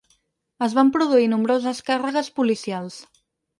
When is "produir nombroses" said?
0.95-1.83